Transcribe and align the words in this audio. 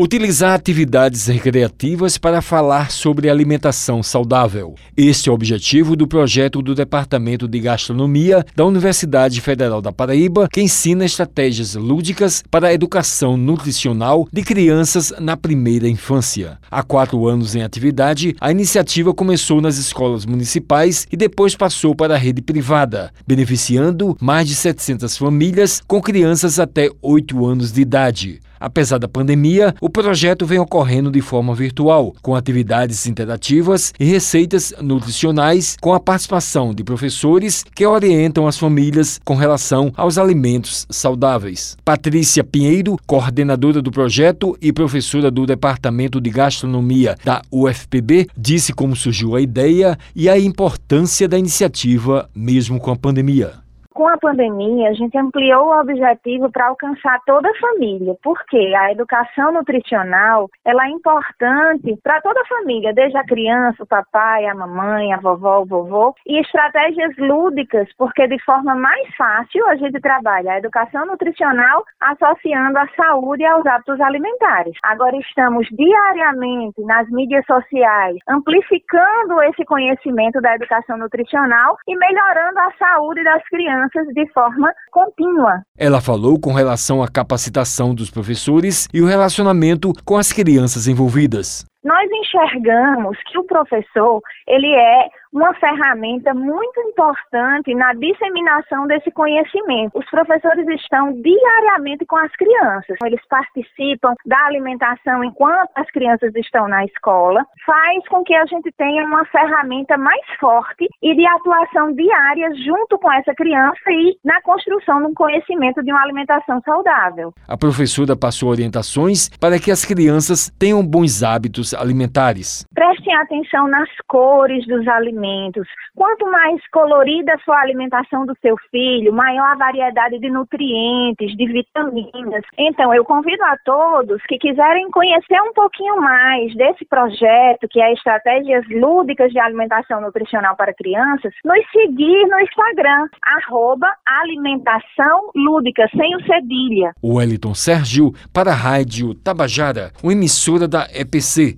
Utilizar 0.00 0.54
atividades 0.54 1.26
recreativas 1.26 2.16
para 2.16 2.40
falar 2.40 2.92
sobre 2.92 3.28
alimentação 3.28 4.00
saudável. 4.00 4.76
Este 4.96 5.28
é 5.28 5.32
o 5.32 5.34
objetivo 5.34 5.96
do 5.96 6.06
projeto 6.06 6.62
do 6.62 6.72
Departamento 6.72 7.48
de 7.48 7.58
Gastronomia 7.58 8.46
da 8.54 8.64
Universidade 8.64 9.40
Federal 9.40 9.82
da 9.82 9.90
Paraíba, 9.90 10.48
que 10.52 10.60
ensina 10.60 11.04
estratégias 11.04 11.74
lúdicas 11.74 12.44
para 12.48 12.68
a 12.68 12.72
educação 12.72 13.36
nutricional 13.36 14.28
de 14.32 14.44
crianças 14.44 15.12
na 15.18 15.36
primeira 15.36 15.88
infância. 15.88 16.60
Há 16.70 16.84
quatro 16.84 17.26
anos 17.26 17.56
em 17.56 17.64
atividade, 17.64 18.36
a 18.40 18.52
iniciativa 18.52 19.12
começou 19.12 19.60
nas 19.60 19.78
escolas 19.78 20.24
municipais 20.24 21.08
e 21.10 21.16
depois 21.16 21.56
passou 21.56 21.92
para 21.92 22.14
a 22.14 22.18
rede 22.18 22.40
privada, 22.40 23.12
beneficiando 23.26 24.16
mais 24.20 24.46
de 24.46 24.54
700 24.54 25.16
famílias 25.18 25.82
com 25.88 26.00
crianças 26.00 26.60
até 26.60 26.88
8 27.02 27.44
anos 27.44 27.72
de 27.72 27.80
idade. 27.80 28.40
Apesar 28.60 28.98
da 28.98 29.08
pandemia, 29.08 29.74
o 29.80 29.88
projeto 29.88 30.46
vem 30.46 30.58
ocorrendo 30.58 31.10
de 31.10 31.20
forma 31.20 31.54
virtual, 31.54 32.14
com 32.22 32.34
atividades 32.34 33.06
interativas 33.06 33.92
e 33.98 34.04
receitas 34.04 34.74
nutricionais, 34.80 35.76
com 35.80 35.94
a 35.94 36.00
participação 36.00 36.74
de 36.74 36.82
professores 36.82 37.64
que 37.74 37.86
orientam 37.86 38.46
as 38.46 38.58
famílias 38.58 39.20
com 39.24 39.34
relação 39.34 39.92
aos 39.96 40.18
alimentos 40.18 40.86
saudáveis. 40.90 41.76
Patrícia 41.84 42.42
Pinheiro, 42.42 42.96
coordenadora 43.06 43.80
do 43.80 43.90
projeto 43.90 44.56
e 44.60 44.72
professora 44.72 45.30
do 45.30 45.46
Departamento 45.46 46.20
de 46.20 46.30
Gastronomia 46.30 47.16
da 47.24 47.42
UFPB, 47.50 48.28
disse 48.36 48.72
como 48.72 48.96
surgiu 48.96 49.36
a 49.36 49.40
ideia 49.40 49.98
e 50.14 50.28
a 50.28 50.38
importância 50.38 51.28
da 51.28 51.38
iniciativa, 51.38 52.28
mesmo 52.34 52.78
com 52.80 52.90
a 52.90 52.96
pandemia 52.96 53.67
com 53.98 54.06
a 54.06 54.16
pandemia, 54.16 54.90
a 54.90 54.92
gente 54.92 55.18
ampliou 55.18 55.66
o 55.66 55.80
objetivo 55.80 56.48
para 56.52 56.68
alcançar 56.68 57.18
toda 57.26 57.50
a 57.50 57.58
família, 57.58 58.14
porque 58.22 58.72
a 58.76 58.92
educação 58.92 59.50
nutricional 59.50 60.48
ela 60.64 60.86
é 60.86 60.90
importante 60.90 61.98
para 62.00 62.20
toda 62.20 62.40
a 62.40 62.46
família, 62.46 62.94
desde 62.94 63.18
a 63.18 63.24
criança, 63.24 63.82
o 63.82 63.86
papai, 63.88 64.46
a 64.46 64.54
mamãe, 64.54 65.12
a 65.12 65.16
vovó, 65.16 65.62
o 65.62 65.66
vovô, 65.66 66.14
e 66.28 66.38
estratégias 66.38 67.12
lúdicas, 67.18 67.88
porque 67.98 68.28
de 68.28 68.40
forma 68.44 68.76
mais 68.76 69.12
fácil 69.16 69.66
a 69.66 69.74
gente 69.74 70.00
trabalha 70.00 70.52
a 70.52 70.58
educação 70.58 71.04
nutricional 71.04 71.82
associando 72.00 72.78
a 72.78 72.86
saúde 72.94 73.44
aos 73.44 73.66
hábitos 73.66 74.00
alimentares. 74.00 74.76
Agora 74.84 75.16
estamos 75.16 75.66
diariamente 75.72 76.80
nas 76.82 77.10
mídias 77.10 77.44
sociais 77.46 78.16
amplificando 78.28 79.42
esse 79.42 79.64
conhecimento 79.64 80.40
da 80.40 80.54
educação 80.54 80.96
nutricional 80.98 81.76
e 81.88 81.96
melhorando 81.96 82.60
a 82.60 82.72
saúde 82.78 83.24
das 83.24 83.42
crianças 83.48 83.87
crianças 83.88 84.14
de 84.14 84.26
forma 84.32 84.72
contínua. 84.90 85.62
Ela 85.76 86.00
falou 86.00 86.38
com 86.38 86.52
relação 86.52 87.02
à 87.02 87.08
capacitação 87.08 87.94
dos 87.94 88.10
professores 88.10 88.88
e 88.92 89.00
o 89.00 89.06
relacionamento 89.06 89.92
com 90.04 90.16
as 90.16 90.32
crianças 90.32 90.86
envolvidas. 90.86 91.64
Nós 91.84 92.10
enxergamos 92.10 93.16
que 93.26 93.38
o 93.38 93.44
professor, 93.44 94.20
ele 94.46 94.74
é 94.74 95.08
uma 95.32 95.54
ferramenta 95.54 96.34
muito 96.34 96.80
importante 96.80 97.74
na 97.74 97.92
disseminação 97.94 98.86
desse 98.86 99.10
conhecimento. 99.10 99.98
Os 99.98 100.08
professores 100.10 100.66
estão 100.68 101.12
diariamente 101.20 102.04
com 102.06 102.16
as 102.16 102.32
crianças. 102.32 102.96
Eles 103.04 103.20
participam 103.28 104.14
da 104.26 104.38
alimentação 104.46 105.22
enquanto 105.22 105.70
as 105.76 105.88
crianças 105.90 106.34
estão 106.34 106.66
na 106.66 106.84
escola. 106.84 107.44
Faz 107.64 108.08
com 108.08 108.24
que 108.24 108.34
a 108.34 108.46
gente 108.46 108.72
tenha 108.72 109.04
uma 109.04 109.24
ferramenta 109.26 109.96
mais 109.96 110.24
forte 110.40 110.88
e 111.02 111.14
de 111.14 111.26
atuação 111.26 111.92
diária 111.92 112.54
junto 112.64 112.98
com 112.98 113.12
essa 113.12 113.34
criança 113.34 113.90
e 113.90 114.16
na 114.24 114.40
construção 114.42 115.00
de 115.00 115.06
um 115.08 115.14
conhecimento 115.14 115.82
de 115.82 115.92
uma 115.92 116.02
alimentação 116.02 116.60
saudável. 116.64 117.32
A 117.46 117.56
professora 117.56 118.16
passou 118.16 118.48
orientações 118.48 119.28
para 119.38 119.58
que 119.58 119.70
as 119.70 119.84
crianças 119.84 120.50
tenham 120.58 120.84
bons 120.84 121.22
hábitos 121.22 121.67
alimentares. 121.74 122.66
Prestem 122.74 123.14
atenção 123.14 123.68
nas 123.68 123.88
cores 124.06 124.66
dos 124.66 124.86
alimentos. 124.88 125.66
Quanto 125.94 126.30
mais 126.30 126.60
colorida 126.70 127.36
for 127.44 127.52
a 127.52 127.62
alimentação 127.62 128.24
do 128.24 128.34
seu 128.40 128.56
filho, 128.70 129.12
maior 129.12 129.52
a 129.52 129.56
variedade 129.56 130.18
de 130.18 130.30
nutrientes, 130.30 131.36
de 131.36 131.46
vitaminas. 131.46 132.44
Então, 132.56 132.94
eu 132.94 133.04
convido 133.04 133.42
a 133.44 133.56
todos 133.64 134.22
que 134.28 134.38
quiserem 134.38 134.90
conhecer 134.90 135.40
um 135.42 135.52
pouquinho 135.52 136.00
mais 136.00 136.54
desse 136.54 136.84
projeto, 136.84 137.66
que 137.70 137.80
é 137.80 137.92
Estratégias 137.92 138.64
Lúdicas 138.68 139.30
de 139.32 139.38
Alimentação 139.38 140.00
Nutricional 140.00 140.56
para 140.56 140.74
Crianças, 140.74 141.32
nos 141.44 141.64
seguir 141.70 142.26
no 142.28 142.40
Instagram, 142.40 143.08
arroba 143.22 143.88
alimentação 144.22 145.30
lúdica, 145.34 145.88
sem 145.96 146.16
o 146.16 146.22
cedilha. 146.24 146.92
Wellington 147.02 147.54
Sérgio, 147.54 148.12
para 148.32 148.50
a 148.50 148.54
Rádio 148.54 149.14
Tabajara, 149.14 149.90
uma 150.02 150.12
emissora 150.12 150.68
da 150.68 150.86
EPC, 150.94 151.57